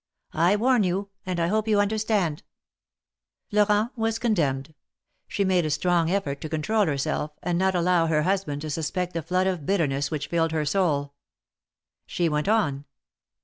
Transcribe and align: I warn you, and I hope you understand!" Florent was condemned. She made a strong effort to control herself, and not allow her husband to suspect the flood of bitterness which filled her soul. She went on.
I 0.33 0.55
warn 0.55 0.81
you, 0.81 1.09
and 1.27 1.39
I 1.39 1.45
hope 1.45 1.67
you 1.67 1.79
understand!" 1.79 2.41
Florent 3.51 3.95
was 3.95 4.17
condemned. 4.17 4.73
She 5.27 5.45
made 5.45 5.63
a 5.63 5.69
strong 5.69 6.09
effort 6.09 6.41
to 6.41 6.49
control 6.49 6.87
herself, 6.87 7.33
and 7.43 7.55
not 7.59 7.75
allow 7.75 8.07
her 8.07 8.23
husband 8.23 8.63
to 8.63 8.71
suspect 8.71 9.13
the 9.13 9.21
flood 9.21 9.45
of 9.45 9.63
bitterness 9.67 10.09
which 10.09 10.25
filled 10.27 10.53
her 10.53 10.65
soul. 10.65 11.13
She 12.07 12.27
went 12.27 12.47
on. 12.47 12.85